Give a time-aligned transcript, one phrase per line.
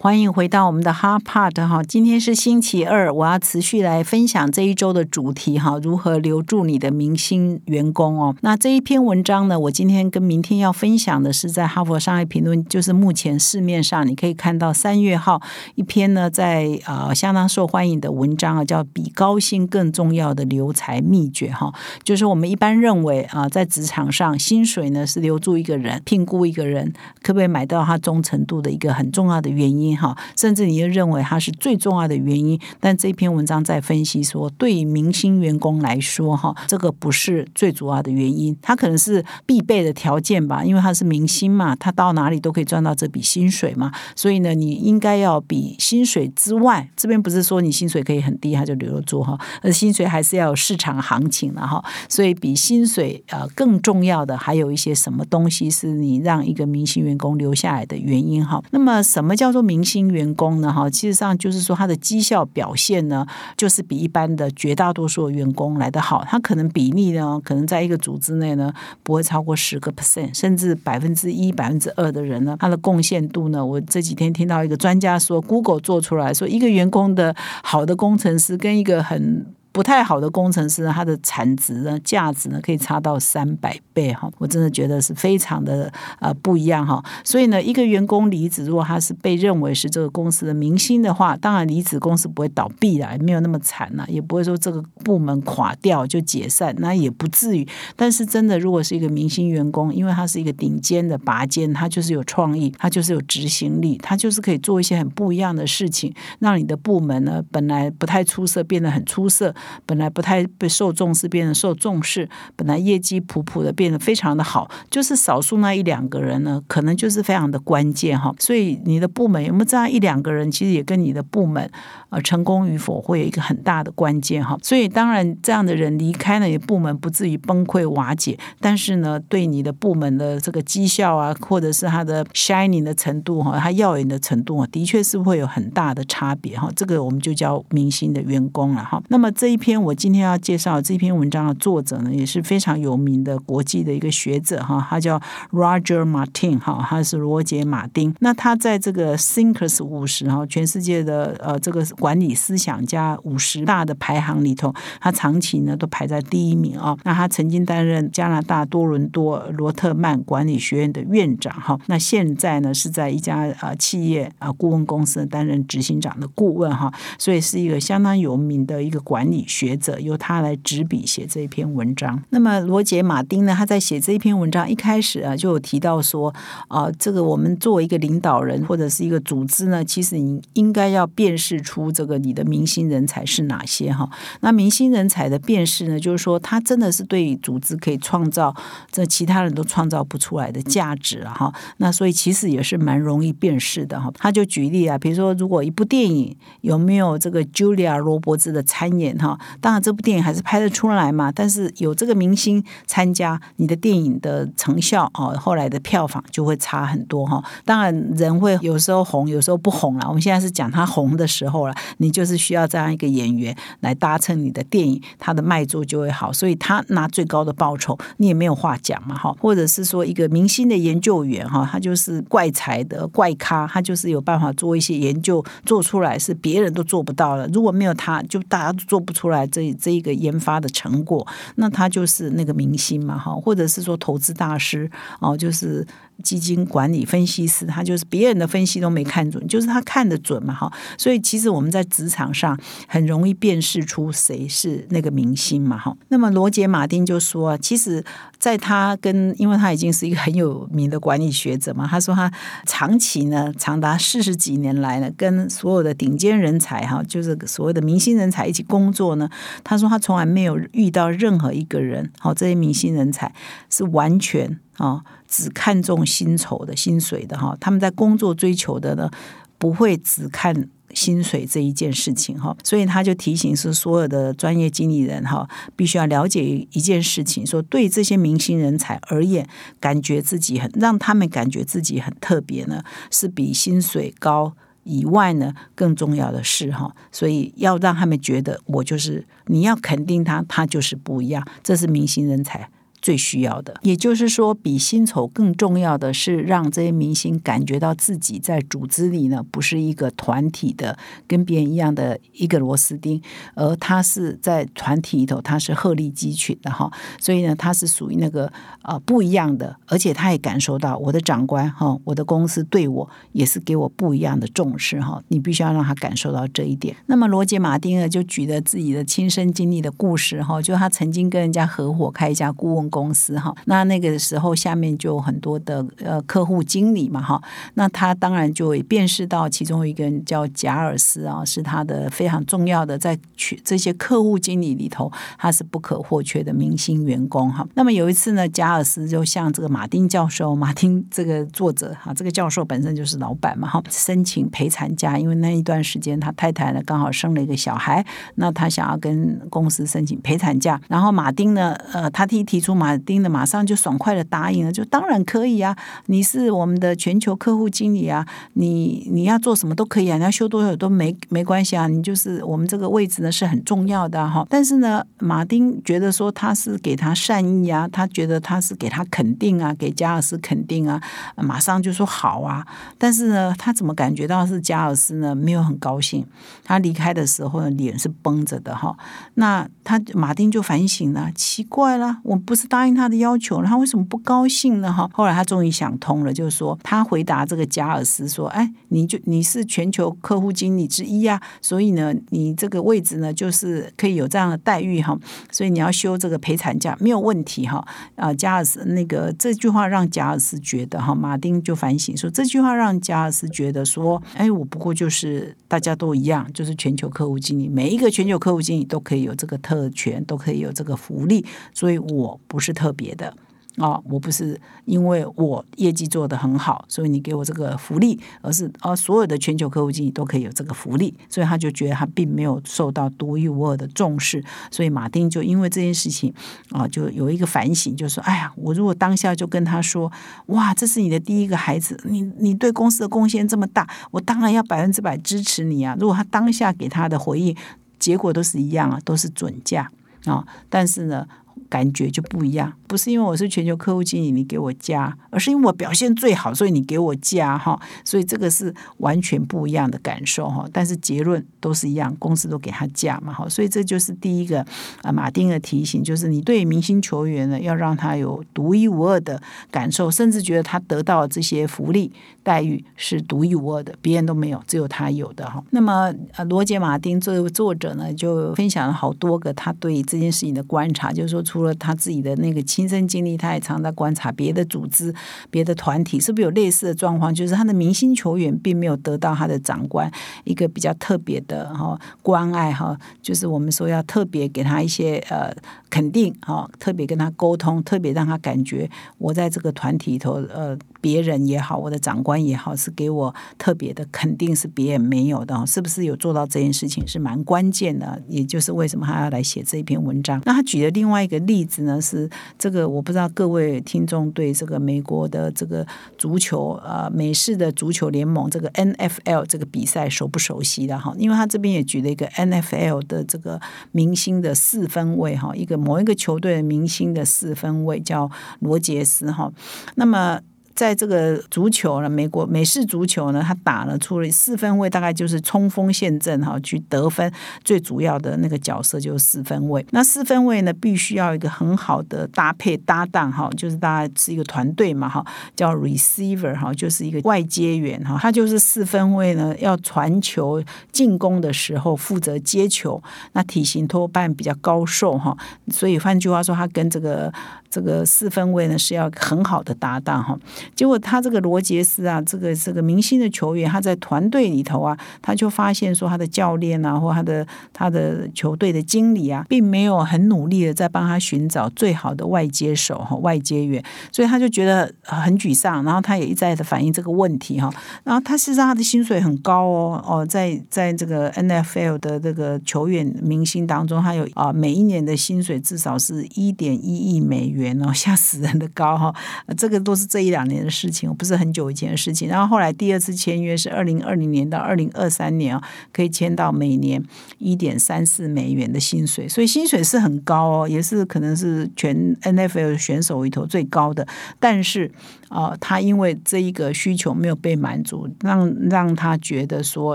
[0.00, 8.32] 欢迎回到我们的 Hard Part 哈，今天是星期二，我要持续来分享这一周的主题哈，如何留住你的明星员工哦。
[8.42, 15.42] 那这一篇文章呢，我今天跟明天要分享的是在哈佛商业评论，就是目前市面上你可以看到三月号
[15.74, 29.87] 一篇呢，在呃相当受欢迎的文章啊，叫《比高薪更重要的留才秘诀》哈，就是我们一般认为啊，在职场上薪水呢是留住一个人、聘雇一个人，可不可以买到他忠诚度的一个很重要的原因。
[29.96, 59.77] 哈，甚至你也认为它是最重要的原因，但这篇文章在分析说，对于明星员工来说，哈，这个不是最主要的原因，它可能是必备的条件吧，因为他是明星嘛，他到哪里都可以赚到这笔薪水嘛，所以呢，你应该要比薪水之外，这边不是说你薪水可以很低他就留得住哈，而薪水还是要有市场行情的哈，所以比薪水呃更重要的还有一些什么东西是你让一个明星员工留下来的原因哈，那么什么叫做明？
[59.78, 60.72] 明星员工呢？
[60.72, 63.24] 哈，其实上就是说他的绩效表现呢，
[63.56, 66.24] 就是比一般的绝大多数员工来得好。
[66.28, 68.72] 他可能比例呢，可能在一个组织内呢，
[69.04, 79.46] 不会超过十个 percent，甚至百分之一、百分之二的人呢，他的贡献度呢，我这几天听到一个专家说，Google 做出来说，一个员工的好的工程师跟一个很。
[79.78, 84.28] 不太好的工程师，他的产值呢、价值呢，可以差到三百倍哈！
[84.38, 85.88] 我真的觉得是非常的
[86.18, 87.00] 呃不一样哈。
[87.22, 97.64] 所以呢，一个员工离职，如果他是被认为是这个公司的明星的话，当然离职公司不会倒闭了，也没有那么惨了，也不会说这个部门垮掉就解散，那也不至于。
[97.94, 109.54] 但是真的，如果是一个明星员工，因为他是一个顶尖的拔尖，他就是有创意，他就是有执行力，他就是可以做一些很不一样的事情，让你的部门呢本来不太出色变得很出色。
[109.86, 112.24] 本来不太被受重视，变得受重视；
[112.56, 114.70] 本来业绩普普的，变得非常的好。
[114.90, 118.34] 就是少数那一两个人呢，可能就是非常的关键哈。
[118.38, 121.70] 所以你的部门有没有这样一两个人，其实也跟你的部门
[122.10, 124.56] 呃成功与否会有一个很大的关键哈。
[124.62, 136.70] 所以当然这样的人离开了你部门，不至于崩溃瓦解，但是呢，对你的部门的这个绩效啊，或者是他的 shining 的程度哈，他耀眼的程度啊，的确是会有很大的差别哈。
[136.76, 139.02] 这个我们就叫明星的员工了哈。
[139.08, 145.20] 那么这一篇我今天要介绍这篇文章的作者呢，也是非常有名的国际的一个学者哈，他叫
[145.50, 148.14] Roger Martin 哈，他是罗杰马丁。
[148.20, 156.96] 那他在这个 Thinkers 五十哈，全世界的呃这个管理思想家五十大的排行里头，他长期呢都排在第一名啊。
[157.04, 169.98] 那他曾经担任加拿大多伦多罗特曼管理学院的院长哈，那现在呢是在一家呃企业啊顾问公司担任执行长的顾问哈，所以是一个相当有名的一个管理学者。
[169.98, 172.22] 由他来执笔写这一篇文章。
[172.30, 173.52] 那么罗杰·马丁呢？
[173.54, 176.32] 他在写这一篇文章一开始啊，就有提到说
[176.68, 184.08] 啊，这个我们作为一个领导人或者是一个组织呢，其实你应该要辨识出这个你的明星人才是哪些哈。
[184.40, 188.54] 那明星人才的辨识呢，就是说他真的是对组织可以创造
[188.92, 191.52] 这其他人都创造不出来的价值了哈。
[191.78, 194.08] 那所以其实也是蛮容易辨识的哈。
[194.14, 199.27] 他就举例啊，比如说如果一部电影有没有这个 Julia 罗伯兹的参演哈，
[199.60, 199.78] 当然。
[199.88, 201.32] 这部电影还是拍得出来嘛？
[201.32, 207.42] 但是有这个明星参加，你的电影的成效哦，后来的票房就会差很多哈。
[207.64, 210.04] 当然，人会有时候红，有时候不红了。
[210.08, 219.34] 我们现在是讲他红的时候了，你就是需要这样一个演员来搭乘你的电影，他的卖座就会好，所以他拿最高的报酬，你也没有话讲嘛哈。
[219.40, 227.46] 或者是说一个明星的研究员哈，他就是怪才的怪咖，他就是有办法做一些研究做出来是别人都做不到了。
[227.48, 229.74] 如果没有他，就大家都做不出来这。
[229.80, 234.90] 这一个研发的成果，那他就是那个明星嘛，哈，或者是说投资大师
[235.20, 235.86] 哦，就是。
[236.24, 240.68] 基金管理分析师，他就是别人的分析都没看准，就是他看得准嘛，哈。
[240.98, 242.58] 所以其实我们在职场上
[242.88, 245.96] 很容易辨识出谁是那个明星嘛，哈。
[246.08, 248.04] 那么罗杰马丁就说，其实
[248.38, 252.32] 在他跟，因为他已经是一个很有名的管理学者嘛，他说他
[252.66, 259.28] 长期呢，长达四十几年来呢，跟所有的顶尖人才哈，就是所谓的明星人才一起工作呢，
[259.64, 263.32] 他说他从来没有遇到任何一个人，好，这些明星人才
[263.68, 265.02] 是完全啊。
[265.30, 269.10] 只看重薪酬的薪水的哈，他们在工作追求的呢，
[269.58, 276.42] 不会只看薪水这一件事情哈，所以他就提醒是所有的专业经理人哈，必须要了解
[276.72, 279.48] 一件事情，说对这些明星人才而言，
[279.78, 284.54] 感觉自己很让他们感觉自己很特别呢，是比薪水高
[284.84, 292.70] 以外呢更重要的事哈，所以要让他们觉得我就是你要肯定他，他就是不一样，这是明星人才。
[293.08, 303.18] 最需要的，也就是说，比薪酬更重要的是让这些明星感觉到自己在组织里呢，不是一个团体的跟别人一样的一个螺丝钉，
[303.54, 306.92] 而他是在团体里头，他是鹤立鸡群的哈。
[307.18, 308.52] 所以呢，他是属于那个
[308.82, 315.22] 呃不一样的，而且他也感受到我的长官哈，我的公司对我也是给我不一样的重视哈。
[315.28, 316.94] 你必须要让他感受到这一点。
[317.06, 322.86] 那么罗杰马丁呢，就举了自己的亲身经历的故事哈，就他曾经跟人家合伙开一家顾问。
[322.97, 327.40] 公公司哈，那那个时候下面就有很多的呃客户经理嘛哈，
[327.74, 337.64] 那他当然就会辨识到其中一个人叫贾尔斯啊，是他的非常重要的，在去这些客户经理里头，他是不可或缺的明星员工哈。
[337.74, 348.04] 那么有一次呢，贾尔斯就向这个马丁教授，马丁这个作者哈，这个教授本身就是老板嘛哈，申请陪产假，因为那一段时间他太太呢刚好生了一个小孩，
[348.34, 352.78] 那他想要跟公司申请陪产假，然后马丁呢，呃，他提提出。
[352.78, 355.76] 马马丁呢马上就爽快的答应了，就当然可以啊！
[356.06, 364.46] 你是我们的全球客户经理啊，你你要做什么都可以啊，你要修多久都没没关系啊，你就是我们这个位置呢是很重要的哈。
[364.48, 370.98] 但是呢，马丁觉得说他是给他善意啊，他觉得他是给他肯定啊，给加尔斯肯定啊，
[371.36, 372.66] 马上就说好啊。
[372.96, 376.24] 但是呢，他怎么感觉到是加尔斯呢没有很高兴？
[376.64, 378.96] 他离开的时候呢，脸是绷着的哈。
[379.34, 382.66] 那他马丁就反省了，奇怪了，我不是。
[382.68, 384.92] 答应他的要求，他为什么不高兴呢？
[384.92, 395.18] 哈，后来他终于想通了，就是说，他回答这个加尔斯说：“哎，你就你是全球客户经理之一啊，所以呢，你这个位置呢，就是可以有这样的待遇哈，
[395.50, 397.82] 所以你要休这个陪产假没有问题哈。”
[398.14, 411.42] 啊，加尔斯那个这句话让加尔斯觉得哈，马丁就反省说，这句话让加尔斯觉得说：“哎，我不过就是大家都一样，就是全球客户经理，每一个全球客户经理都可以有这个特权，都可以有这个福利，
[411.72, 413.32] 所以我不。”不是特别的。
[413.76, 426.34] 啊，我不是因为我业绩做得很好，所以你给我这个福利，而是啊，所有的全球客户经理都可以有这个福利，所以他就觉得他并没有受到独一无二的重视，所以马丁就因为这件事情
[426.72, 430.10] 啊，就有一个反省，就说：哎呀，我如果当下就跟他说，
[430.46, 435.96] 哇，这是你的第一个孩子，你你对公司的贡献这么大，我当然要百分之百支持你啊！
[436.00, 437.56] 如果他当下给他的回应
[438.00, 439.88] 结果都是一样啊，都是准价
[440.24, 441.28] 啊，但是呢。
[441.68, 450.66] 感觉就不一样，不是因为我是全球客户经理，你给我加，而是因为我表现最好，所以你给我加哈，所以这个是完全不一样的感受哈。
[450.72, 454.64] 但是结论都是一样，公司都给他加嘛哈，所以这就是第一个
[455.02, 462.10] 啊，马丁的提醒，就是你对明星球员呢，要让他有独一无二的感受，甚至觉得他得到这些福利
[462.42, 465.62] 待遇是独一无二的，别人都没有，只有他有的哈。
[465.70, 471.57] 那么啊，罗杰马丁这位作者呢，就分享了好多个他对这件事情的观察，就是说出。
[471.58, 475.12] 除了他自己的那个亲身经历，他也常在观察别的组织、
[475.50, 480.08] 别的团体是不是有类似的状况，就是他的明星球员并没有得到他的长官
[480.44, 485.52] 一个比较特别的哈关爱哈，就是我们说要特别给他一些呃
[485.90, 488.88] 肯定哈，特别跟他沟通，特别让他感觉
[489.18, 490.78] 我在这个团体里头呃。
[491.00, 498.20] 别人也好，我的长官也好，是给我特别的肯定，是别人没有的，是不是有做到这件事情是蛮关键的？
[498.28, 500.42] 也就是为什么他要来写这一篇文章。
[500.44, 505.84] 那他举的另外一个例子呢，是这个我不知道各位听众对这个美国的这个
[506.16, 511.12] 足球呃美式的足球联盟这个 N F L 这个比赛熟不熟悉的哈？
[511.18, 519.50] 因为他这边也举了一个 N F L 的这个明星的四分位哈，一个某一个球队的明星的四分位叫罗杰斯哈，
[519.96, 520.40] 那么。
[520.78, 527.28] 在这个足球呢，美国美式足球呢，他打了出了四分位，大概就是冲锋陷阵哈，去得分。
[527.64, 529.84] 最主要的那个角色就是四分位。
[529.90, 543.02] 那四分位呢，必须要一个很好的搭配搭档哈，就是大家是一个团队嘛哈，叫 receiver 哈，就是一个外接员哈，他就是四分位呢，要传球进攻的时候负责接球。
[543.32, 545.36] 那体型多半比较高瘦哈，
[545.72, 547.32] 所以换句话说，他跟这个
[547.70, 550.38] 这个四分位呢是要很好的搭档哈。
[550.74, 563.82] 结果他这个罗杰斯啊，这个这个明星的球员，他在团队里头啊，他就发现说他的教练啊，或他的他的球队的经理啊，并没有很努力的在帮他寻找最好的外接手哈、外接员，
[564.12, 565.84] 所以他就觉得很沮丧。
[565.84, 567.70] 然后他也一再的反映这个问题哈。
[568.04, 579.14] 然后他事实上他的薪水很高哦哦，在在这个 N F L 的这个球员明星当中，他有啊每一年的薪水至少是一点一亿美元哦， 吓死人的高哈。
[579.56, 582.28] 这个都是这一两年的事情，不是很久以前的事情。
[582.28, 585.62] 然后后来第二次签约是二零二零年到二零二三年啊，
[585.92, 587.02] 可以签到每年
[587.38, 594.06] 一点三四美元的薪水，所以薪水是很高哦，也是可能是全 N F L 选手里头最高的。
[594.38, 594.90] 但是
[595.28, 599.94] 啊，他因为这一个需求没有被满足，让让他觉得说，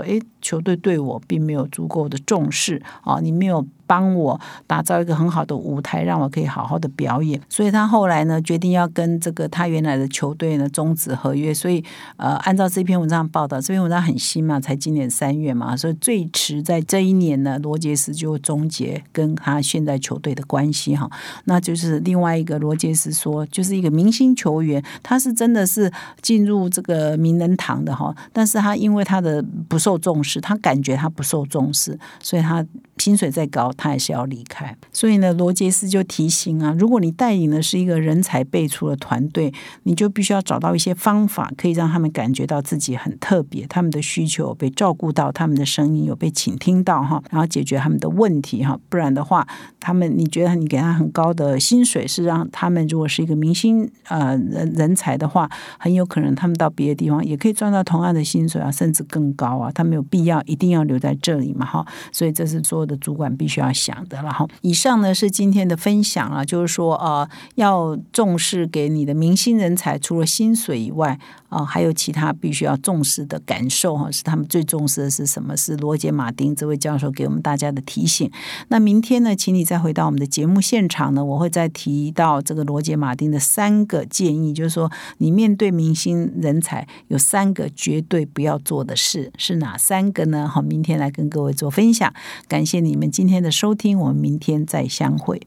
[0.00, 3.66] 哎，球队对我并没有足够的重视啊，你没有。
[3.86, 7.40] 帮我打造一个很好的舞台，让我可以好好的表演。
[7.48, 11.52] 所以他后来呢，决定要跟这个他原来的球队呢终止合约。
[11.52, 11.84] 所以
[12.16, 21.10] 呃，按照这篇文章报道，这篇文章很新嘛，才今年三月嘛，所以最迟在这一年呢，罗杰斯就终结跟他现在球队的关系哈。
[21.44, 32.64] 那就是另外一个罗杰斯说，就是一个明星球员，他是真的是进入这个名人堂的哈，但是他因为他的不受重视，他感觉他不受重视，所以他
[32.98, 33.72] 薪水再高。
[33.76, 49.46] 他还是要离开，所以呢，罗杰斯就提醒啊，如果你带领的是一个人才辈出的团队，你就必须要找到一些方法，可以让他们感觉到自己很特别，他们的需求被照顾到，他们的声音有被倾听到哈，然后解决他们的问题哈，不然的话，
[49.80, 63.70] 他们你觉得你给他很高的薪水，是让他们如果是一个明星呃人人才的话，很有可能他们到别的地方也可以赚到同样的薪水啊，甚至更高啊，他没有必要一定要留在这里嘛哈，所以这是说有的主管必须要。
[63.74, 64.48] 想的然后。
[64.62, 71.18] 以上呢是今天的分享啊，就是说呃，要重视给你的明星人才，除了薪水以外
[71.54, 74.10] 啊，还有其他必须要重视的感受哈。
[74.10, 75.56] 是他们最重视的是什么？
[75.56, 78.30] 是罗杰马丁这位教授给我们大家的提醒。
[78.68, 90.46] 那明天呢，请你再回到我们的节目现场呢，我会再提到这个罗杰马丁的三个建议，就是说你面对明星人才有三个绝对不要做的事，是哪三个呢？
[90.46, 92.12] 好，明天来跟各位做分享。
[92.46, 93.54] 感谢你们今天的。
[93.54, 95.46] 收听，我们明天再相会。